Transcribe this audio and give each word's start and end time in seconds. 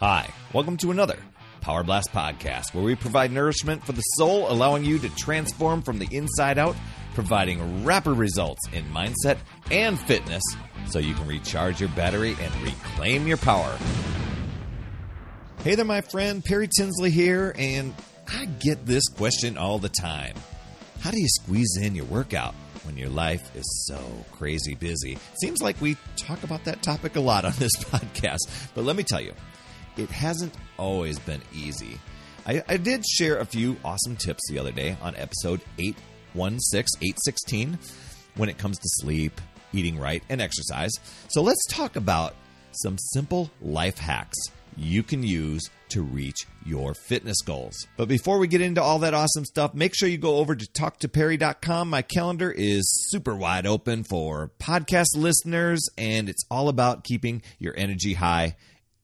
Hi, 0.00 0.32
welcome 0.52 0.76
to 0.76 0.92
another 0.92 1.18
Power 1.60 1.82
Blast 1.82 2.12
podcast 2.12 2.72
where 2.72 2.84
we 2.84 2.94
provide 2.94 3.32
nourishment 3.32 3.84
for 3.84 3.90
the 3.90 4.00
soul, 4.00 4.48
allowing 4.48 4.84
you 4.84 4.96
to 5.00 5.08
transform 5.16 5.82
from 5.82 5.98
the 5.98 6.06
inside 6.12 6.56
out, 6.56 6.76
providing 7.14 7.84
rapid 7.84 8.12
results 8.12 8.60
in 8.72 8.84
mindset 8.92 9.38
and 9.72 9.98
fitness 9.98 10.44
so 10.86 11.00
you 11.00 11.14
can 11.14 11.26
recharge 11.26 11.80
your 11.80 11.88
battery 11.90 12.36
and 12.40 12.62
reclaim 12.62 13.26
your 13.26 13.38
power. 13.38 13.76
Hey 15.64 15.74
there, 15.74 15.84
my 15.84 16.02
friend. 16.02 16.44
Perry 16.44 16.68
Tinsley 16.68 17.10
here, 17.10 17.52
and 17.58 17.92
I 18.28 18.44
get 18.44 18.86
this 18.86 19.08
question 19.08 19.58
all 19.58 19.80
the 19.80 19.88
time 19.88 20.36
How 21.00 21.10
do 21.10 21.18
you 21.18 21.26
squeeze 21.28 21.76
in 21.76 21.96
your 21.96 22.04
workout? 22.04 22.54
when 22.84 22.96
your 22.96 23.10
life 23.10 23.54
is 23.54 23.86
so 23.86 24.00
crazy 24.32 24.74
busy. 24.74 25.18
Seems 25.42 25.60
like 25.60 25.78
we 25.78 25.98
talk 26.16 26.42
about 26.42 26.64
that 26.64 26.80
topic 26.80 27.16
a 27.16 27.20
lot 27.20 27.44
on 27.44 27.52
this 27.58 27.72
podcast, 27.76 28.38
but 28.74 28.82
let 28.82 28.96
me 28.96 29.02
tell 29.02 29.20
you, 29.20 29.34
it 29.98 30.10
hasn't 30.10 30.54
always 30.78 31.18
been 31.18 31.42
easy. 31.52 32.00
I, 32.46 32.62
I 32.68 32.76
did 32.76 33.04
share 33.06 33.38
a 33.38 33.44
few 33.44 33.76
awesome 33.84 34.16
tips 34.16 34.48
the 34.48 34.58
other 34.58 34.72
day 34.72 34.96
on 35.02 35.14
episode 35.16 35.60
816, 35.78 36.98
816, 37.02 37.78
when 38.36 38.48
it 38.48 38.56
comes 38.56 38.78
to 38.78 38.88
sleep, 39.02 39.40
eating 39.72 39.98
right, 39.98 40.22
and 40.28 40.40
exercise. 40.40 40.92
So 41.28 41.42
let's 41.42 41.66
talk 41.68 41.96
about 41.96 42.34
some 42.72 42.96
simple 42.98 43.50
life 43.60 43.98
hacks 43.98 44.38
you 44.78 45.02
can 45.02 45.22
use 45.22 45.68
to 45.88 46.02
reach 46.02 46.46
your 46.64 46.94
fitness 46.94 47.40
goals. 47.42 47.86
But 47.96 48.08
before 48.08 48.38
we 48.38 48.46
get 48.46 48.60
into 48.60 48.82
all 48.82 49.00
that 49.00 49.14
awesome 49.14 49.44
stuff, 49.44 49.74
make 49.74 49.94
sure 49.94 50.08
you 50.08 50.18
go 50.18 50.36
over 50.36 50.54
to 50.54 50.66
talktoperry.com. 50.66 51.90
My 51.90 52.02
calendar 52.02 52.50
is 52.50 52.84
super 53.10 53.34
wide 53.34 53.66
open 53.66 54.04
for 54.04 54.52
podcast 54.60 55.16
listeners, 55.16 55.88
and 55.98 56.28
it's 56.28 56.44
all 56.50 56.68
about 56.68 57.04
keeping 57.04 57.42
your 57.58 57.74
energy 57.76 58.14
high 58.14 58.54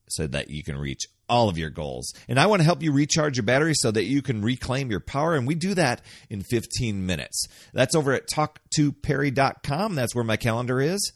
so 0.09 0.27
that 0.27 0.51
you 0.51 0.63
can 0.63 0.77
reach 0.77 1.07
all 1.29 1.49
of 1.49 1.59
your 1.59 1.71
goals. 1.71 2.13
And 2.29 2.39
I 2.39 2.47
want 2.47 2.61
to 2.61 2.65
help 2.65 2.83
you 2.83 2.93
recharge 2.93 3.37
your 3.37 3.45
battery 3.45 3.73
so 3.75 3.91
that 3.91 4.05
you 4.05 4.23
can 4.23 4.43
reclaim 4.43 4.91
your 4.91 5.01
power. 5.01 5.35
And 5.35 5.47
we 5.47 5.55
do 5.55 5.75
that 5.75 6.03
in 6.29 6.43
15 6.43 7.07
minutes. 7.07 7.47
That's 7.73 7.95
over 7.95 8.13
at 8.13 8.29
talktoperry.com. 8.29 9.95
That's 9.95 10.15
where 10.15 10.25
my 10.25 10.37
calendar 10.37 10.81
is. 10.81 11.13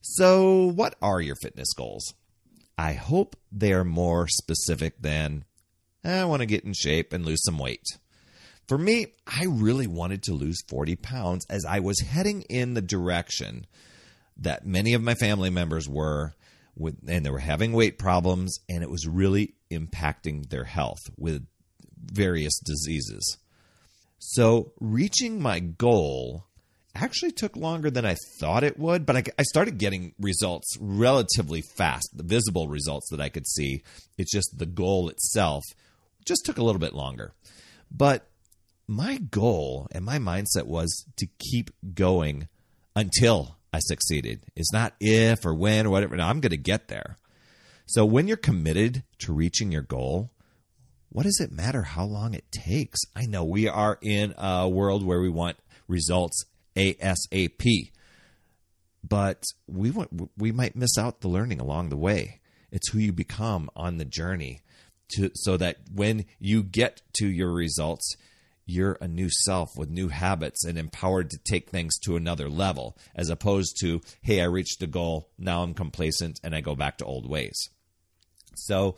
So, 0.00 0.66
what 0.66 0.96
are 1.02 1.20
your 1.20 1.36
fitness 1.42 1.72
goals? 1.74 2.14
I 2.76 2.92
hope 2.92 3.36
they 3.50 3.72
are 3.72 3.84
more 3.84 4.28
specific 4.28 5.02
than 5.02 5.44
I 6.04 6.24
want 6.24 6.40
to 6.40 6.46
get 6.46 6.64
in 6.64 6.72
shape 6.72 7.12
and 7.12 7.26
lose 7.26 7.42
some 7.44 7.58
weight. 7.58 7.84
For 8.68 8.78
me, 8.78 9.06
I 9.26 9.46
really 9.48 9.86
wanted 9.86 10.22
to 10.24 10.34
lose 10.34 10.62
40 10.68 10.96
pounds 10.96 11.46
as 11.50 11.64
I 11.64 11.80
was 11.80 12.00
heading 12.00 12.42
in 12.42 12.74
the 12.74 12.82
direction 12.82 13.66
that 14.36 14.66
many 14.66 14.94
of 14.94 15.02
my 15.02 15.14
family 15.14 15.50
members 15.50 15.88
were 15.88 16.34
with, 16.78 16.96
and 17.06 17.24
they 17.24 17.30
were 17.30 17.38
having 17.38 17.72
weight 17.72 17.98
problems, 17.98 18.58
and 18.68 18.82
it 18.82 18.90
was 18.90 19.06
really 19.06 19.54
impacting 19.70 20.48
their 20.48 20.64
health 20.64 21.00
with 21.16 21.46
various 22.04 22.58
diseases. 22.60 23.38
So, 24.18 24.72
reaching 24.80 25.40
my 25.40 25.60
goal 25.60 26.44
actually 26.94 27.32
took 27.32 27.56
longer 27.56 27.90
than 27.90 28.04
I 28.04 28.16
thought 28.40 28.64
it 28.64 28.78
would, 28.78 29.06
but 29.06 29.16
I, 29.16 29.22
I, 29.38 29.42
started 29.42 29.78
getting 29.78 30.14
results 30.18 30.76
relatively 30.80 31.62
fast, 31.76 32.08
the 32.14 32.24
visible 32.24 32.66
results 32.66 33.08
that 33.10 33.20
I 33.20 33.28
could 33.28 33.46
see. 33.46 33.82
It's 34.16 34.32
just 34.32 34.58
the 34.58 34.66
goal 34.66 35.08
itself 35.08 35.62
just 36.26 36.44
took 36.44 36.58
a 36.58 36.64
little 36.64 36.80
bit 36.80 36.94
longer. 36.94 37.32
But 37.90 38.28
my 38.86 39.18
goal 39.18 39.88
and 39.92 40.04
my 40.04 40.18
mindset 40.18 40.64
was 40.64 41.04
to 41.16 41.26
keep 41.38 41.70
going 41.94 42.48
until 42.96 43.57
I 43.72 43.80
succeeded. 43.80 44.46
It's 44.56 44.72
not 44.72 44.94
if 45.00 45.44
or 45.44 45.54
when 45.54 45.86
or 45.86 45.90
whatever. 45.90 46.16
No, 46.16 46.24
I'm 46.24 46.40
going 46.40 46.50
to 46.50 46.56
get 46.56 46.88
there. 46.88 47.18
So 47.86 48.04
when 48.04 48.28
you're 48.28 48.36
committed 48.36 49.02
to 49.20 49.32
reaching 49.32 49.72
your 49.72 49.82
goal, 49.82 50.30
what 51.10 51.22
does 51.22 51.40
it 51.40 51.50
matter 51.50 51.82
how 51.82 52.04
long 52.04 52.34
it 52.34 52.50
takes? 52.52 53.00
I 53.16 53.26
know 53.26 53.44
we 53.44 53.68
are 53.68 53.98
in 54.02 54.34
a 54.36 54.68
world 54.68 55.04
where 55.04 55.20
we 55.20 55.30
want 55.30 55.56
results 55.86 56.44
ASAP, 56.76 57.90
but 59.06 59.42
we 59.66 59.90
want, 59.90 60.30
we 60.36 60.52
might 60.52 60.76
miss 60.76 60.98
out 60.98 61.20
the 61.20 61.28
learning 61.28 61.60
along 61.60 61.88
the 61.88 61.96
way. 61.96 62.40
It's 62.70 62.90
who 62.90 62.98
you 62.98 63.12
become 63.12 63.70
on 63.74 63.96
the 63.96 64.04
journey 64.04 64.60
to 65.12 65.30
so 65.34 65.56
that 65.56 65.78
when 65.92 66.26
you 66.38 66.62
get 66.62 67.00
to 67.14 67.26
your 67.26 67.52
results, 67.52 68.16
you're 68.68 68.98
a 69.00 69.08
new 69.08 69.28
self 69.30 69.76
with 69.76 69.90
new 69.90 70.08
habits 70.08 70.64
and 70.64 70.78
empowered 70.78 71.30
to 71.30 71.38
take 71.38 71.70
things 71.70 71.98
to 72.00 72.16
another 72.16 72.48
level, 72.48 72.96
as 73.14 73.30
opposed 73.30 73.78
to, 73.80 74.00
hey, 74.22 74.40
I 74.40 74.44
reached 74.44 74.82
a 74.82 74.86
goal, 74.86 75.30
now 75.38 75.62
I'm 75.62 75.74
complacent 75.74 76.40
and 76.42 76.54
I 76.54 76.60
go 76.60 76.74
back 76.74 76.98
to 76.98 77.04
old 77.04 77.28
ways. 77.28 77.70
So, 78.54 78.96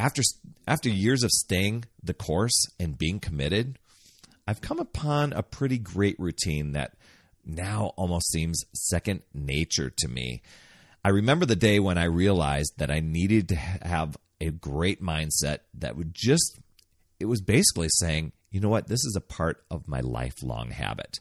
after 0.00 0.22
after 0.66 0.88
years 0.88 1.24
of 1.24 1.30
staying 1.30 1.84
the 2.02 2.14
course 2.14 2.66
and 2.78 2.96
being 2.96 3.18
committed, 3.18 3.78
I've 4.46 4.60
come 4.60 4.78
upon 4.78 5.32
a 5.32 5.42
pretty 5.42 5.78
great 5.78 6.18
routine 6.18 6.72
that 6.72 6.94
now 7.44 7.92
almost 7.96 8.30
seems 8.30 8.64
second 8.74 9.22
nature 9.34 9.90
to 9.90 10.08
me. 10.08 10.42
I 11.04 11.08
remember 11.10 11.46
the 11.46 11.56
day 11.56 11.80
when 11.80 11.98
I 11.98 12.04
realized 12.04 12.74
that 12.78 12.90
I 12.90 13.00
needed 13.00 13.48
to 13.48 13.56
have 13.56 14.16
a 14.40 14.50
great 14.50 15.02
mindset 15.02 15.60
that 15.74 15.96
would 15.96 16.14
just 16.14 16.58
it 17.18 17.24
was 17.24 17.40
basically 17.40 17.88
saying 17.90 18.32
you 18.50 18.60
know 18.60 18.68
what? 18.68 18.88
This 18.88 19.04
is 19.04 19.16
a 19.16 19.20
part 19.20 19.62
of 19.70 19.88
my 19.88 20.00
lifelong 20.00 20.70
habit 20.70 21.18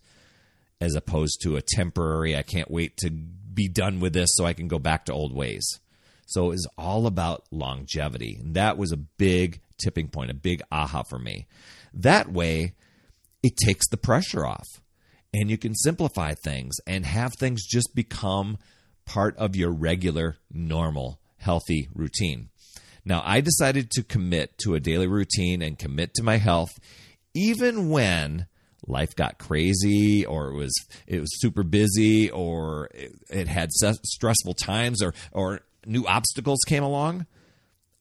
as 0.79 0.95
opposed 0.95 1.41
to 1.41 1.55
a 1.55 1.61
temporary, 1.61 2.35
I 2.35 2.43
can't 2.43 2.69
wait 2.69 2.97
to 2.97 3.09
be 3.09 3.67
done 3.67 3.99
with 3.99 4.13
this 4.13 4.29
so 4.33 4.45
I 4.45 4.53
can 4.53 4.67
go 4.67 4.79
back 4.79 5.05
to 5.05 5.13
old 5.13 5.33
ways. 5.33 5.79
So 6.27 6.45
it 6.45 6.49
was 6.49 6.67
all 6.77 7.07
about 7.07 7.45
longevity. 7.51 8.37
And 8.39 8.53
that 8.55 8.77
was 8.77 8.91
a 8.91 8.97
big 8.97 9.61
tipping 9.77 10.09
point, 10.09 10.31
a 10.31 10.35
big 10.35 10.61
aha 10.71 11.03
for 11.03 11.17
me. 11.17 11.47
That 11.93 12.31
way, 12.31 12.73
it 13.41 13.57
takes 13.57 13.87
the 13.89 13.97
pressure 13.97 14.45
off 14.45 14.67
and 15.33 15.49
you 15.49 15.57
can 15.57 15.73
simplify 15.73 16.33
things 16.33 16.75
and 16.85 17.05
have 17.05 17.33
things 17.33 17.65
just 17.65 17.95
become 17.95 18.57
part 19.05 19.35
of 19.37 19.55
your 19.55 19.71
regular, 19.71 20.37
normal, 20.51 21.19
healthy 21.37 21.89
routine. 21.93 22.49
Now, 23.05 23.21
I 23.25 23.39
decided 23.39 23.89
to 23.91 24.03
commit 24.03 24.57
to 24.59 24.75
a 24.75 24.81
daily 24.81 25.07
routine 25.07 25.61
and 25.61 25.79
commit 25.79 26.13
to 26.15 26.23
my 26.23 26.37
health 26.37 26.77
even 27.37 27.89
when 27.89 28.47
life 28.85 29.15
got 29.15 29.37
crazy 29.37 30.25
or 30.25 30.49
it 30.49 30.55
was 30.55 30.73
it 31.07 31.19
was 31.19 31.39
super 31.39 31.63
busy 31.63 32.29
or 32.29 32.89
it, 32.93 33.13
it 33.29 33.47
had 33.47 33.69
stressful 33.71 34.53
times 34.53 35.01
or 35.01 35.13
or 35.31 35.61
new 35.85 36.05
obstacles 36.05 36.59
came 36.67 36.83
along 36.83 37.25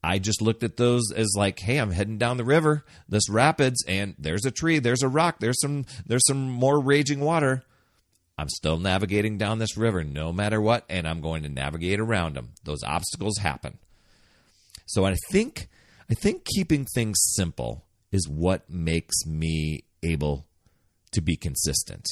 I 0.06 0.20
just 0.20 0.40
looked 0.40 0.62
at 0.62 0.76
those 0.76 1.10
as 1.10 1.34
like, 1.36 1.58
hey, 1.58 1.78
I'm 1.78 1.90
heading 1.90 2.16
down 2.16 2.36
the 2.36 2.44
river, 2.44 2.84
this 3.08 3.28
rapids, 3.28 3.84
and 3.88 4.14
there's 4.20 4.44
a 4.44 4.52
tree, 4.52 4.78
there's 4.78 5.02
a 5.02 5.08
rock, 5.08 5.40
there's 5.40 5.60
some 5.60 5.84
there's 6.06 6.26
some 6.28 6.48
more 6.48 6.78
raging 6.78 7.18
water. 7.18 7.64
I'm 8.38 8.48
still 8.48 8.78
navigating 8.78 9.36
down 9.36 9.58
this 9.58 9.76
river 9.76 10.04
no 10.04 10.32
matter 10.32 10.60
what, 10.60 10.84
and 10.88 11.08
I'm 11.08 11.20
going 11.20 11.42
to 11.42 11.48
navigate 11.48 11.98
around 11.98 12.34
them. 12.34 12.50
Those 12.62 12.84
obstacles 12.84 13.38
happen. 13.38 13.78
So 14.86 15.04
I 15.04 15.16
think 15.32 15.68
I 16.08 16.14
think 16.14 16.44
keeping 16.44 16.84
things 16.84 17.18
simple 17.34 17.85
is 18.16 18.28
what 18.28 18.68
makes 18.68 19.26
me 19.26 19.84
able 20.02 20.46
to 21.12 21.20
be 21.20 21.36
consistent. 21.36 22.04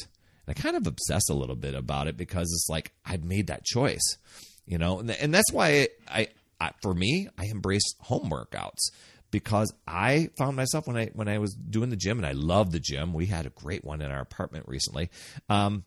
And 0.46 0.56
I 0.56 0.60
kind 0.60 0.76
of 0.76 0.86
obsess 0.86 1.28
a 1.28 1.34
little 1.34 1.56
bit 1.56 1.74
about 1.74 2.06
it 2.06 2.16
because 2.16 2.44
it's 2.44 2.68
like 2.68 2.92
I've 3.04 3.24
made 3.24 3.48
that 3.48 3.64
choice, 3.64 4.18
you 4.66 4.78
know, 4.78 5.00
and, 5.00 5.10
and 5.10 5.34
that's 5.34 5.50
why 5.52 5.88
I, 6.06 6.28
I, 6.60 6.72
for 6.82 6.94
me, 6.94 7.28
I 7.38 7.46
embrace 7.46 7.94
home 8.00 8.30
workouts 8.30 8.90
because 9.30 9.72
I 9.88 10.28
found 10.38 10.56
myself 10.56 10.86
when 10.86 10.96
I 10.96 11.06
when 11.14 11.28
I 11.28 11.38
was 11.38 11.54
doing 11.54 11.90
the 11.90 11.96
gym 11.96 12.18
and 12.18 12.26
I 12.26 12.32
love 12.32 12.70
the 12.70 12.78
gym. 12.78 13.12
We 13.12 13.26
had 13.26 13.46
a 13.46 13.50
great 13.50 13.84
one 13.84 14.00
in 14.00 14.10
our 14.10 14.20
apartment 14.20 14.68
recently, 14.68 15.10
um, 15.48 15.84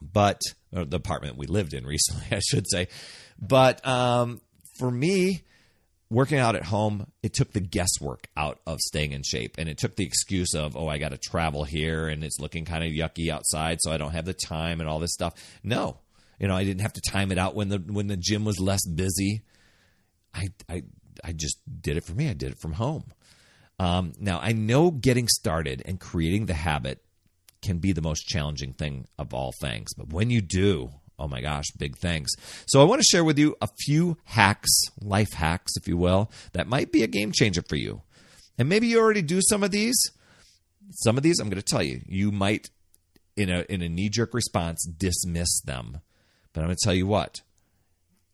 but 0.00 0.40
the 0.70 0.96
apartment 0.96 1.36
we 1.36 1.46
lived 1.46 1.74
in 1.74 1.84
recently, 1.84 2.26
I 2.30 2.40
should 2.40 2.66
say. 2.70 2.88
But 3.40 3.84
um, 3.86 4.40
for 4.78 4.90
me, 4.90 5.42
working 6.10 6.38
out 6.38 6.56
at 6.56 6.64
home, 6.64 7.06
it 7.22 7.32
took 7.32 7.52
the 7.52 7.60
guesswork 7.60 8.28
out 8.36 8.58
of 8.66 8.80
staying 8.80 9.12
in 9.12 9.22
shape. 9.22 9.54
And 9.58 9.68
it 9.68 9.78
took 9.78 9.96
the 9.96 10.04
excuse 10.04 10.54
of, 10.54 10.76
oh, 10.76 10.88
I 10.88 10.98
got 10.98 11.10
to 11.10 11.18
travel 11.18 11.64
here 11.64 12.08
and 12.08 12.24
it's 12.24 12.40
looking 12.40 12.64
kind 12.64 12.84
of 12.84 12.90
yucky 12.90 13.30
outside, 13.30 13.78
so 13.80 13.92
I 13.92 13.96
don't 13.96 14.12
have 14.12 14.24
the 14.24 14.34
time 14.34 14.80
and 14.80 14.88
all 14.88 14.98
this 14.98 15.14
stuff. 15.14 15.34
No, 15.62 15.98
you 16.38 16.48
know, 16.48 16.56
I 16.56 16.64
didn't 16.64 16.82
have 16.82 16.94
to 16.94 17.00
time 17.00 17.30
it 17.30 17.38
out 17.38 17.54
when 17.54 17.68
the 17.68 17.78
when 17.78 18.08
the 18.08 18.16
gym 18.16 18.44
was 18.44 18.58
less 18.58 18.86
busy. 18.86 19.42
I 20.34 20.48
I 20.68 20.82
I 21.22 21.32
just 21.32 21.58
did 21.80 21.96
it 21.96 22.04
for 22.04 22.12
me. 22.12 22.28
I 22.28 22.34
did 22.34 22.52
it 22.52 22.60
from 22.60 22.72
home. 22.72 23.04
Um, 23.78 24.12
now 24.18 24.40
I 24.40 24.52
know 24.52 24.90
getting 24.90 25.28
started 25.28 25.82
and 25.84 26.00
creating 26.00 26.46
the 26.46 26.54
habit 26.54 27.02
can 27.62 27.78
be 27.78 27.92
the 27.92 28.02
most 28.02 28.26
challenging 28.26 28.72
thing 28.72 29.06
of 29.18 29.34
all 29.34 29.52
things, 29.60 29.92
but 29.94 30.12
when 30.12 30.30
you 30.30 30.40
do, 30.40 30.90
oh 31.20 31.28
my 31.28 31.40
gosh, 31.40 31.66
big 31.76 31.96
thanks. 31.96 32.32
So 32.66 32.80
I 32.80 32.84
want 32.84 33.00
to 33.00 33.08
share 33.08 33.22
with 33.22 33.38
you 33.38 33.56
a 33.60 33.68
few 33.84 34.16
hacks, 34.24 34.70
life 35.00 35.34
hacks, 35.34 35.76
if 35.76 35.86
you 35.86 35.96
will, 35.96 36.30
that 36.52 36.66
might 36.66 36.90
be 36.90 37.02
a 37.02 37.06
game 37.06 37.30
changer 37.32 37.62
for 37.68 37.76
you. 37.76 38.02
And 38.58 38.68
maybe 38.68 38.88
you 38.88 38.98
already 38.98 39.22
do 39.22 39.40
some 39.42 39.62
of 39.62 39.70
these. 39.70 39.96
Some 40.90 41.16
of 41.16 41.22
these, 41.22 41.38
I'm 41.38 41.48
going 41.48 41.62
to 41.62 41.66
tell 41.70 41.82
you, 41.82 42.00
you 42.06 42.32
might, 42.32 42.70
in 43.36 43.48
a 43.48 43.64
in 43.68 43.80
a 43.82 43.88
knee 43.88 44.08
jerk 44.08 44.34
response, 44.34 44.84
dismiss 44.84 45.60
them. 45.60 46.00
But 46.52 46.62
I'm 46.62 46.66
going 46.66 46.76
to 46.76 46.84
tell 46.84 46.94
you 46.94 47.06
what, 47.06 47.42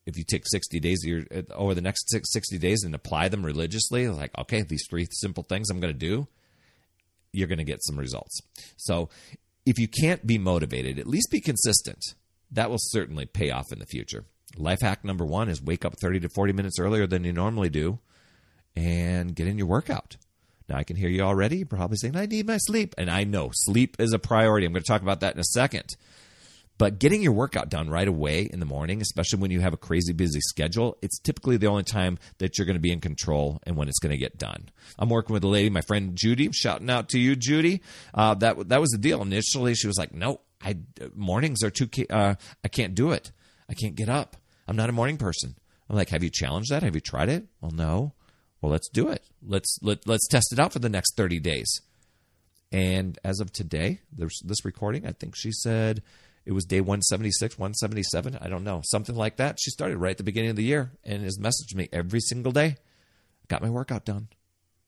if 0.06 0.17
you 0.17 0.25
take 0.25 0.44
60 0.47 0.81
days 0.81 1.05
your, 1.05 1.25
uh, 1.35 1.43
over 1.55 1.75
the 1.75 1.83
next 1.83 2.09
60 2.11 2.59
days 2.59 2.83
and 2.83 2.94
apply 2.94 3.29
them 3.29 3.44
religiously, 3.44 4.09
like, 4.09 4.37
okay, 4.38 4.62
these 4.62 4.87
three 4.88 5.06
simple 5.11 5.43
things 5.43 5.69
I'm 5.69 5.81
going 5.81 5.93
to 5.93 5.99
do, 5.99 6.29
you're 7.33 7.49
going 7.49 7.59
to 7.59 7.65
get 7.65 7.85
some 7.85 7.99
results. 7.99 8.41
So 8.77 9.11
if 9.67 9.79
you 9.79 9.88
can't 9.88 10.27
be 10.27 10.38
motivated, 10.38 10.99
at 10.99 11.09
least 11.09 11.31
be 11.31 11.41
consistent. 11.41 12.00
That 12.52 12.70
will 12.70 12.78
certainly 12.78 13.26
pay 13.26 13.50
off 13.50 13.72
in 13.72 13.78
the 13.78 13.87
future. 13.87 14.25
Life 14.56 14.81
hack 14.81 15.04
number 15.04 15.25
one 15.25 15.48
is 15.48 15.62
wake 15.62 15.84
up 15.84 15.98
30 16.00 16.20
to 16.20 16.28
40 16.28 16.52
minutes 16.52 16.78
earlier 16.78 17.06
than 17.06 17.25
you 17.25 17.32
normally 17.32 17.69
do 17.69 17.98
and 18.75 19.34
get 19.34 19.48
in 19.48 19.58
your 19.58 19.66
workout. 19.66 20.16
Now, 20.69 20.76
I 20.76 20.84
can 20.84 20.96
hear 20.96 21.08
you 21.08 21.22
already. 21.22 21.64
Probably 21.64 21.96
saying, 21.96 22.16
I 22.16 22.26
need 22.26 22.46
my 22.46 22.56
sleep. 22.58 22.94
And 22.98 23.10
I 23.10 23.25
know 23.25 23.50
sleep 23.52 23.96
is 23.98 24.12
a 24.12 24.19
priority. 24.19 24.66
I'm 24.66 24.72
going 24.72 24.82
to 24.82 24.87
talk 24.87 25.02
about 25.02 25.20
that 25.20 25.34
in 25.34 25.40
a 25.40 25.44
second. 25.44 25.96
But 26.78 26.99
getting 26.99 27.23
your 27.23 27.32
workout 27.32 27.70
done 27.70 27.88
right 27.88 28.06
away 28.06 28.43
in 28.43 28.61
the 28.61 28.67
morning, 28.67 29.00
especially 29.00 29.40
when 29.40 29.50
you 29.50 29.61
have 29.61 29.73
a 29.73 29.78
crazy 29.78 30.12
busy 30.12 30.40
schedule, 30.40 30.99
it's 31.00 31.19
typically 31.19 31.56
the 31.56 31.69
only 31.69 31.84
time 31.84 32.19
that 32.38 32.58
you're 32.58 32.67
going 32.67 32.76
to 32.76 32.81
be 32.81 32.93
in 32.93 33.00
control 33.00 33.61
and 33.64 33.76
when 33.76 33.88
it's 33.88 33.99
going 33.99 34.11
to 34.11 34.19
get 34.19 34.37
done. 34.37 34.69
I'm 34.99 35.08
working 35.08 35.32
with 35.32 35.44
a 35.44 35.49
lady, 35.49 35.70
my 35.70 35.81
friend 35.81 36.14
Judy. 36.14 36.50
Shouting 36.52 36.90
out 36.90 37.08
to 37.11 37.19
you, 37.19 37.34
Judy. 37.34 37.82
Uh, 38.12 38.34
that 38.34 38.69
that 38.69 38.81
was 38.81 38.90
the 38.90 38.99
deal. 38.99 39.23
Initially, 39.23 39.75
she 39.75 39.87
was 39.87 39.99
like, 39.99 40.14
"No, 40.14 40.40
I 40.62 40.76
mornings 41.14 41.62
are 41.62 41.70
too. 41.70 41.88
Uh, 42.11 42.34
I 42.62 42.69
can't 42.69 42.94
do 42.94 43.12
it. 43.12 43.32
I 43.69 43.75
can't 43.75 43.94
get 43.94 44.08
up. 44.08 44.37
I'm 44.69 44.76
not 44.76 44.90
a 44.90 44.93
morning 44.93 45.17
person." 45.17 45.55
I'm 45.88 45.96
like, 45.96 46.11
"Have 46.11 46.23
you 46.23 46.31
challenged 46.31 46.70
that? 46.70 46.82
Have 46.82 46.94
you 46.94 47.00
tried 47.00 47.28
it?" 47.28 47.46
Well, 47.61 47.70
no. 47.70 48.12
Well, 48.61 48.73
let's 48.73 48.88
do 48.88 49.08
it. 49.08 49.25
Let's 49.46 49.78
let, 49.82 50.06
let's 50.06 50.26
test 50.28 50.52
it 50.52 50.58
out 50.58 50.73
for 50.73 50.78
the 50.78 50.88
next 50.88 51.17
30 51.17 51.40
days. 51.40 51.82
And 52.73 53.19
as 53.23 53.38
of 53.40 53.52
today, 53.52 54.00
this 54.12 54.64
recording. 54.64 55.06
I 55.06 55.12
think 55.12 55.37
she 55.37 55.52
said 55.52 56.02
it 56.46 56.52
was 56.52 56.64
day 56.64 56.81
176, 56.81 57.58
177. 57.58 58.38
I 58.40 58.48
don't 58.48 58.64
know, 58.64 58.81
something 58.84 59.16
like 59.16 59.37
that. 59.37 59.58
She 59.60 59.70
started 59.70 59.98
right 59.98 60.12
at 60.12 60.19
the 60.19 60.22
beginning 60.22 60.50
of 60.50 60.56
the 60.56 60.62
year 60.62 60.93
and 61.04 61.25
has 61.25 61.38
messaged 61.38 61.75
me 61.75 61.88
every 61.93 62.20
single 62.20 62.52
day. 62.52 62.76
Got 63.48 63.62
my 63.62 63.70
workout 63.70 64.04
done 64.04 64.28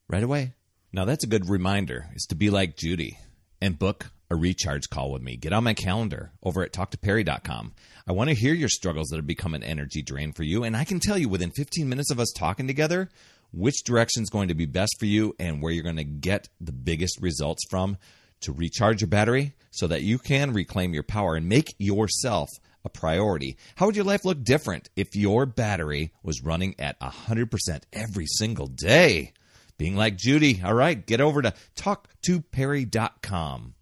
right 0.08 0.22
away. 0.22 0.54
Now 0.92 1.04
that's 1.04 1.24
a 1.24 1.28
good 1.28 1.50
reminder 1.50 2.06
is 2.14 2.26
to 2.26 2.36
be 2.36 2.48
like 2.48 2.76
Judy 2.76 3.18
and 3.60 3.78
book 3.78 4.12
a 4.30 4.36
recharge 4.36 4.88
call 4.88 5.10
with 5.10 5.22
me. 5.22 5.36
Get 5.36 5.52
on 5.52 5.64
my 5.64 5.74
calendar 5.74 6.32
over 6.42 6.62
at 6.62 6.72
talktoperry.com. 6.72 7.72
I 8.06 8.12
want 8.12 8.28
to 8.30 8.36
hear 8.36 8.54
your 8.54 8.68
struggles 8.68 9.08
that 9.08 9.16
have 9.16 9.26
become 9.26 9.54
an 9.54 9.64
energy 9.64 10.02
drain 10.02 10.32
for 10.32 10.44
you. 10.44 10.64
And 10.64 10.76
I 10.76 10.84
can 10.84 11.00
tell 11.00 11.18
you 11.18 11.28
within 11.28 11.50
15 11.50 11.88
minutes 11.88 12.10
of 12.10 12.20
us 12.20 12.32
talking 12.36 12.66
together, 12.66 13.08
which 13.52 13.84
direction 13.84 14.22
is 14.22 14.30
going 14.30 14.48
to 14.48 14.54
be 14.54 14.66
best 14.66 14.96
for 14.98 15.06
you 15.06 15.34
and 15.40 15.62
where 15.62 15.72
you're 15.72 15.82
going 15.82 15.96
to 15.96 16.04
get 16.04 16.48
the 16.60 16.72
biggest 16.72 17.20
results 17.20 17.64
from 17.68 17.96
to 18.40 18.52
recharge 18.52 19.00
your 19.00 19.08
battery 19.08 19.54
so 19.70 19.86
that 19.86 20.02
you 20.02 20.18
can 20.18 20.52
reclaim 20.52 20.94
your 20.94 21.02
power 21.02 21.36
and 21.36 21.48
make 21.48 21.74
yourself 21.78 22.48
a 22.84 22.88
priority. 22.88 23.56
How 23.76 23.86
would 23.86 23.96
your 23.96 24.04
life 24.04 24.24
look 24.24 24.42
different 24.42 24.88
if 24.96 25.14
your 25.14 25.46
battery 25.46 26.12
was 26.22 26.42
running 26.42 26.74
at 26.78 26.98
100% 27.00 27.82
every 27.92 28.26
single 28.26 28.66
day? 28.66 29.32
Being 29.76 29.96
like 29.96 30.16
Judy, 30.16 30.60
all 30.64 30.74
right, 30.74 31.04
get 31.06 31.20
over 31.20 31.42
to 31.42 31.54
talktoperry.com. 31.76 33.74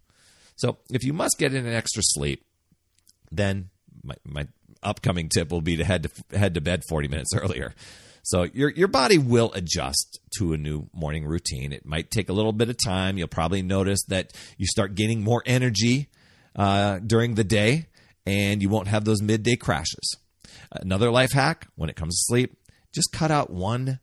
So 0.55 0.77
if 0.91 1.03
you 1.03 1.13
must 1.13 1.37
get 1.37 1.53
in 1.53 1.65
an 1.65 1.73
extra 1.73 2.01
sleep, 2.03 2.45
then 3.31 3.69
my, 4.03 4.15
my 4.23 4.47
upcoming 4.83 5.29
tip 5.29 5.51
will 5.51 5.61
be 5.61 5.77
to 5.77 5.83
head 5.83 6.03
to 6.03 6.37
head 6.37 6.53
to 6.53 6.61
bed 6.61 6.83
40 6.87 7.07
minutes 7.07 7.33
earlier. 7.35 7.73
So 8.27 8.43
your 8.43 8.71
your 8.71 8.89
body 8.89 9.17
will 9.17 9.53
adjust 9.53 10.19
to 10.37 10.51
a 10.51 10.57
new 10.57 10.89
morning 10.91 11.25
routine. 11.25 11.71
It 11.71 11.85
might 11.85 12.11
take 12.11 12.27
a 12.27 12.33
little 12.33 12.51
bit 12.51 12.67
of 12.67 12.75
time. 12.85 13.17
You'll 13.17 13.29
probably 13.29 13.61
notice 13.61 14.03
that 14.09 14.33
you 14.57 14.67
start 14.67 14.95
gaining 14.95 15.23
more 15.23 15.41
energy 15.45 16.09
uh, 16.53 16.99
during 16.99 17.35
the 17.35 17.45
day, 17.45 17.85
and 18.25 18.61
you 18.61 18.67
won't 18.67 18.89
have 18.89 19.05
those 19.05 19.21
midday 19.21 19.55
crashes. 19.55 20.17
Another 20.73 21.09
life 21.09 21.31
hack 21.31 21.69
when 21.77 21.89
it 21.89 21.95
comes 21.95 22.15
to 22.15 22.23
sleep: 22.25 22.57
just 22.93 23.13
cut 23.13 23.31
out 23.31 23.49
one 23.49 24.01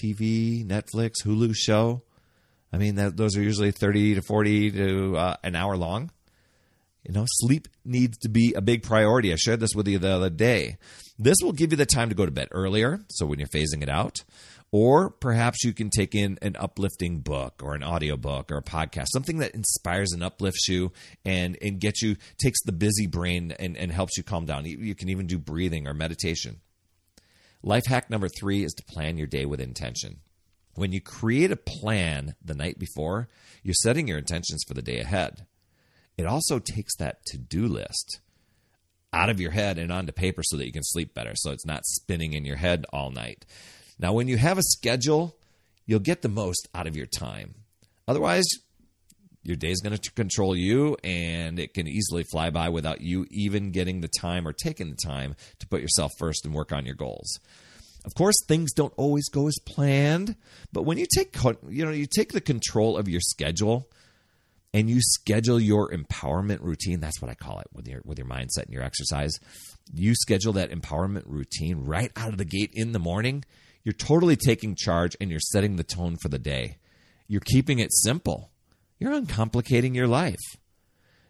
TV, 0.00 0.64
Netflix, 0.64 1.24
Hulu 1.24 1.52
show. 1.56 2.02
I 2.72 2.76
mean, 2.76 2.94
that, 2.94 3.16
those 3.16 3.36
are 3.36 3.42
usually 3.42 3.72
thirty 3.72 4.14
to 4.14 4.22
forty 4.22 4.70
to 4.70 5.16
uh, 5.16 5.36
an 5.42 5.56
hour 5.56 5.76
long. 5.76 6.12
You 7.06 7.14
know, 7.14 7.24
sleep 7.28 7.68
needs 7.84 8.18
to 8.18 8.28
be 8.28 8.54
a 8.54 8.60
big 8.60 8.82
priority. 8.82 9.32
I 9.32 9.36
shared 9.36 9.60
this 9.60 9.74
with 9.76 9.86
you 9.86 9.98
the 9.98 10.10
other 10.10 10.30
day. 10.30 10.76
This 11.18 11.36
will 11.40 11.52
give 11.52 11.70
you 11.70 11.76
the 11.76 11.86
time 11.86 12.08
to 12.08 12.16
go 12.16 12.26
to 12.26 12.32
bed 12.32 12.48
earlier, 12.50 13.04
so 13.10 13.26
when 13.26 13.38
you're 13.38 13.48
phasing 13.48 13.82
it 13.82 13.88
out, 13.88 14.24
or 14.72 15.10
perhaps 15.10 15.62
you 15.62 15.72
can 15.72 15.88
take 15.88 16.16
in 16.16 16.36
an 16.42 16.56
uplifting 16.58 17.20
book 17.20 17.62
or 17.62 17.74
an 17.74 17.84
audiobook 17.84 18.50
or 18.50 18.58
a 18.58 18.62
podcast, 18.62 19.06
something 19.12 19.38
that 19.38 19.54
inspires 19.54 20.12
and 20.12 20.24
uplifts 20.24 20.68
you 20.68 20.92
and, 21.24 21.56
and 21.62 21.78
gets 21.80 22.02
you, 22.02 22.16
takes 22.38 22.60
the 22.64 22.72
busy 22.72 23.06
brain 23.06 23.54
and, 23.58 23.76
and 23.76 23.92
helps 23.92 24.16
you 24.16 24.24
calm 24.24 24.44
down. 24.44 24.64
You 24.64 24.94
can 24.96 25.08
even 25.08 25.28
do 25.28 25.38
breathing 25.38 25.86
or 25.86 25.94
meditation. 25.94 26.60
Life 27.62 27.86
hack 27.86 28.10
number 28.10 28.28
three 28.28 28.64
is 28.64 28.72
to 28.74 28.84
plan 28.84 29.16
your 29.16 29.28
day 29.28 29.46
with 29.46 29.60
intention. 29.60 30.18
When 30.74 30.92
you 30.92 31.00
create 31.00 31.52
a 31.52 31.56
plan 31.56 32.34
the 32.44 32.54
night 32.54 32.78
before, 32.78 33.28
you're 33.62 33.74
setting 33.74 34.08
your 34.08 34.18
intentions 34.18 34.64
for 34.66 34.74
the 34.74 34.82
day 34.82 34.98
ahead. 34.98 35.46
It 36.16 36.26
also 36.26 36.58
takes 36.58 36.96
that 36.96 37.24
to 37.26 37.38
do 37.38 37.66
list 37.66 38.20
out 39.12 39.30
of 39.30 39.40
your 39.40 39.50
head 39.50 39.78
and 39.78 39.92
onto 39.92 40.12
paper 40.12 40.42
so 40.44 40.56
that 40.56 40.66
you 40.66 40.72
can 40.72 40.82
sleep 40.82 41.14
better. 41.14 41.32
So 41.34 41.50
it's 41.50 41.66
not 41.66 41.86
spinning 41.86 42.32
in 42.32 42.44
your 42.44 42.56
head 42.56 42.86
all 42.92 43.10
night. 43.10 43.44
Now, 43.98 44.12
when 44.12 44.28
you 44.28 44.36
have 44.36 44.58
a 44.58 44.62
schedule, 44.62 45.36
you'll 45.86 46.00
get 46.00 46.22
the 46.22 46.28
most 46.28 46.68
out 46.74 46.86
of 46.86 46.96
your 46.96 47.06
time. 47.06 47.54
Otherwise, 48.08 48.44
your 49.42 49.56
day 49.56 49.70
is 49.70 49.80
going 49.80 49.96
to 49.96 50.12
control 50.12 50.56
you 50.56 50.96
and 51.04 51.58
it 51.58 51.72
can 51.72 51.86
easily 51.86 52.24
fly 52.24 52.50
by 52.50 52.68
without 52.68 53.00
you 53.00 53.26
even 53.30 53.70
getting 53.70 54.00
the 54.00 54.10
time 54.20 54.46
or 54.46 54.52
taking 54.52 54.90
the 54.90 54.96
time 54.96 55.36
to 55.60 55.68
put 55.68 55.80
yourself 55.80 56.12
first 56.18 56.44
and 56.44 56.52
work 56.52 56.72
on 56.72 56.84
your 56.84 56.94
goals. 56.94 57.38
Of 58.04 58.14
course, 58.14 58.36
things 58.46 58.72
don't 58.72 58.92
always 58.96 59.28
go 59.28 59.48
as 59.48 59.58
planned, 59.64 60.36
but 60.72 60.82
when 60.82 60.98
you 60.98 61.06
take 61.12 61.36
you 61.68 61.84
know, 61.84 61.90
you 61.90 62.06
take 62.06 62.32
the 62.32 62.40
control 62.40 62.96
of 62.96 63.08
your 63.08 63.20
schedule, 63.20 63.88
and 64.74 64.90
you 64.90 65.00
schedule 65.00 65.60
your 65.60 65.90
empowerment 65.90 66.60
routine 66.60 67.00
that's 67.00 67.20
what 67.20 67.30
i 67.30 67.34
call 67.34 67.58
it 67.60 67.66
with 67.72 67.86
your 67.88 68.00
with 68.04 68.18
your 68.18 68.26
mindset 68.26 68.64
and 68.64 68.72
your 68.72 68.82
exercise 68.82 69.38
you 69.92 70.14
schedule 70.14 70.52
that 70.54 70.70
empowerment 70.70 71.22
routine 71.26 71.84
right 71.84 72.10
out 72.16 72.30
of 72.30 72.38
the 72.38 72.44
gate 72.44 72.70
in 72.74 72.92
the 72.92 72.98
morning. 72.98 73.44
You're 73.84 73.92
totally 73.92 74.36
taking 74.36 74.74
charge 74.74 75.16
and 75.20 75.30
you're 75.30 75.40
setting 75.40 75.76
the 75.76 75.84
tone 75.84 76.16
for 76.16 76.28
the 76.28 76.38
day. 76.38 76.78
You're 77.28 77.40
keeping 77.40 77.78
it 77.78 77.92
simple. 77.92 78.50
You're 78.98 79.12
uncomplicating 79.12 79.94
your 79.94 80.08
life 80.08 80.40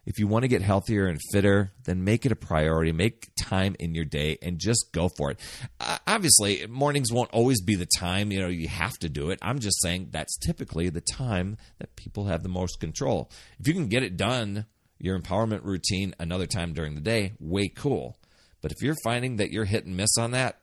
if 0.07 0.21
you 0.21 0.29
want 0.29 0.45
to 0.45 0.49
get 0.49 0.63
healthier 0.63 1.07
and 1.07 1.21
fitter, 1.33 1.73
then 1.85 2.05
make 2.05 2.25
it 2.25 2.33
a 2.33 2.37
priority. 2.37 2.93
Make 2.93 3.29
time 3.39 3.75
in 3.81 3.95
your 3.95 4.05
day 4.05 4.39
and 4.41 4.59
just 4.59 4.93
go 4.93 5.09
for 5.09 5.33
it. 5.33 5.41
Uh, 5.81 5.99
obviously, 6.07 6.65
mornings 6.69 7.13
won't 7.13 7.31
always 7.33 7.61
be 7.61 7.75
the 7.75 7.89
time, 7.99 8.31
you 8.31 8.41
know, 8.41 8.49
you 8.49 8.69
have 8.69 8.97
to 9.01 9.09
do 9.09 9.31
it. 9.31 9.41
I'm 9.43 9.59
just 9.59 9.83
saying 9.83 10.09
that's 10.13 10.39
typically 10.39 10.89
the 10.89 11.01
time 11.01 11.57
that 11.79 11.97
people 11.97 12.27
have 12.27 12.45
the 12.45 12.49
most 12.49 12.79
control. 12.79 13.31
If 13.59 13.67
you 13.67 13.75
can 13.75 13.89
get 13.89 14.05
it 14.05 14.17
done, 14.17 14.67
your 14.99 15.19
empowerment 15.19 15.65
routine 15.65 16.15
another 16.19 16.47
time 16.47 16.73
during 16.73 16.95
the 16.95 17.01
day, 17.01 17.33
way 17.41 17.69
cool. 17.69 18.17
But 18.63 18.73
if 18.73 18.83
you're 18.83 18.97
finding 19.05 19.37
that 19.37 19.51
you're 19.51 19.65
hit 19.65 19.87
and 19.87 19.97
miss 19.97 20.17
on 20.17 20.31
that, 20.31 20.61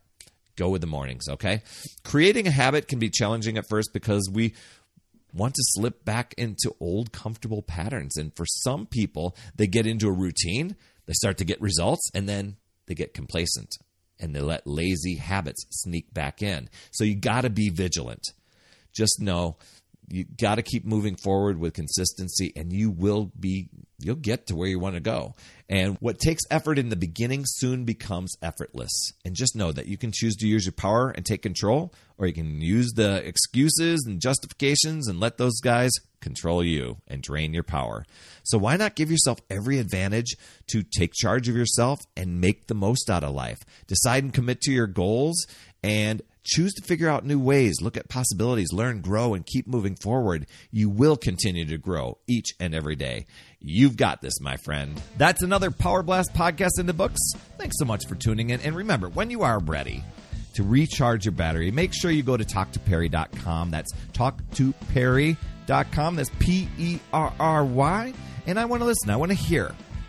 go 0.56 0.70
with 0.70 0.82
the 0.82 0.88
mornings, 0.88 1.28
okay? 1.28 1.64
Creating 2.04 2.48
a 2.48 2.52
habit 2.52 2.88
can 2.88 3.00
be 3.00 3.10
challenging 3.10 3.58
at 3.58 3.68
first 3.70 3.90
because 3.94 4.30
we 4.32 4.54
want 5.34 5.56
to 5.56 5.64
slip 5.64 6.06
back 6.06 6.34
into 6.38 6.76
old 6.80 7.12
comfortable 7.12 7.62
patterns. 7.62 8.18
And 8.18 8.36
for 8.36 8.46
some 8.46 8.86
people, 8.86 9.36
they 9.56 9.68
get 9.68 9.88
into 9.88 10.08
a 10.08 10.14
routine, 10.14 10.76
they 11.06 11.14
start 11.14 11.38
to 11.40 11.46
get 11.46 11.60
results, 11.62 12.10
and 12.14 12.30
then 12.30 12.58
they 12.86 12.96
get 12.96 13.14
complacent 13.14 13.78
and 14.20 14.36
they 14.36 14.42
let 14.42 14.68
lazy 14.68 15.16
habits 15.16 15.66
sneak 15.70 16.14
back 16.14 16.42
in. 16.42 16.70
So 16.92 17.04
you 17.04 17.16
got 17.16 17.42
to 17.42 17.50
be 17.50 17.70
vigilant. 17.70 18.24
Just 18.94 19.20
know 19.20 19.58
you 20.08 20.26
got 20.40 20.56
to 20.56 20.62
keep 20.62 20.86
moving 20.86 21.16
forward 21.16 21.60
with 21.60 21.74
consistency 21.74 22.54
and 22.56 22.72
you 22.72 22.92
will 22.92 23.32
be 23.40 23.70
you'll 24.04 24.16
get 24.16 24.48
to 24.48 24.56
where 24.56 24.68
you 24.68 24.80
want 24.80 24.96
to 24.96 25.02
go. 25.02 25.36
And 25.70 25.98
what 26.00 26.20
takes 26.20 26.44
effort 26.52 26.78
in 26.78 26.90
the 26.90 26.96
beginning 26.96 27.44
soon 27.46 27.86
becomes 27.86 28.36
effortless. 28.42 28.92
And 29.26 29.36
just 29.36 29.56
know 29.56 29.72
that 29.72 29.88
you 29.88 29.98
can 29.98 30.12
choose 30.14 30.36
to 30.38 30.48
use 30.48 30.66
your 30.66 30.74
power 30.74 31.10
and 31.10 31.26
take 31.26 31.42
control 31.42 31.94
or 32.18 32.28
you 32.28 32.34
can 32.34 32.62
use 32.62 32.92
the 32.94 33.26
excuses 33.26 34.04
and 34.06 34.22
justifications 34.22 35.08
and 35.08 35.20
let 35.20 35.38
those 35.38 35.60
guys 35.62 35.92
control 36.22 36.64
you 36.64 36.98
and 37.08 37.22
drain 37.22 37.54
your 37.54 37.64
power. 37.64 38.06
So 38.44 38.58
why 38.58 38.78
not 38.78 38.96
give 38.96 39.12
yourself 39.12 39.40
every 39.50 39.80
advantage 39.80 40.36
to 40.68 40.84
take 40.84 41.14
charge 41.14 41.50
of 41.50 41.56
yourself 41.56 42.00
and 42.16 42.40
make 42.40 42.68
the 42.68 42.76
most 42.76 43.10
out 43.10 43.24
of 43.24 43.34
life? 43.34 43.60
Decide 43.88 44.24
and 44.24 44.34
commit 44.34 44.62
to 44.62 44.72
your 44.72 44.88
goals 44.88 45.46
and 45.84 46.22
Choose 46.44 46.74
to 46.74 46.84
figure 46.84 47.08
out 47.08 47.26
new 47.26 47.40
ways, 47.40 47.82
look 47.82 47.96
at 47.96 48.10
possibilities, 48.10 48.74
learn, 48.74 49.00
grow, 49.00 49.34
and 49.34 49.46
keep 49.46 49.66
moving 49.66 49.96
forward. 49.96 50.46
You 50.72 50.90
will 50.90 51.16
continue 51.16 51.66
to 51.66 51.78
grow 51.78 52.18
each 52.28 52.54
and 52.60 52.76
every 52.76 52.96
day. 52.96 53.26
You've 53.60 53.96
got 53.96 54.22
this, 54.22 54.42
my 54.42 54.58
friend. 54.58 55.02
That's 55.18 55.42
another 55.42 55.72
Power 55.72 56.04
Blast 56.04 56.34
podcast 56.34 56.80
in 56.80 56.86
the 56.86 56.94
books. 56.94 57.20
Thanks 57.58 57.78
so 57.80 57.86
much 57.86 58.06
for 58.08 58.16
tuning 58.16 58.50
in. 58.50 58.60
And 58.60 58.76
remember, 58.76 59.08
when 59.08 59.30
you 59.30 59.44
are 59.44 59.60
ready 59.60 60.04
to 60.56 60.64
recharge 60.64 61.26
your 61.26 61.32
battery, 61.32 61.72
make 61.72 61.94
sure 61.94 62.12
you 62.12 62.24
go 62.24 62.36
to 62.36 62.44
talktoperry.com. 62.44 63.72
That's 63.72 63.94
talktoperry.com. 64.12 66.16
That's 66.16 66.32
P 66.40 66.68
E 66.78 67.00
R 67.14 67.34
R 67.40 67.66
Y. 67.66 68.14
And 68.46 68.60
I 68.60 68.66
want 68.66 68.82
to 68.82 68.86
listen, 68.86 69.10
I 69.10 69.16
want 69.16 69.32
to 69.32 69.38
hear 69.38 69.74